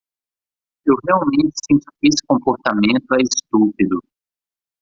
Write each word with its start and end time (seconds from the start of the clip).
Eu 0.87 0.95
realmente 1.05 1.53
sinto 1.63 1.85
que 1.99 2.07
esse 2.07 2.25
comportamento 2.27 3.05
é 3.13 3.21
estúpido. 3.21 3.99